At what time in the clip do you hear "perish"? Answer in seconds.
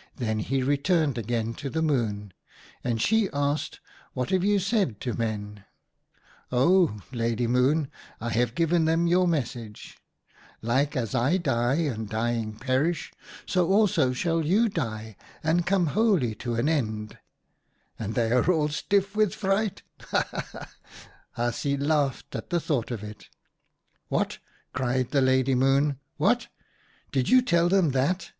12.54-13.12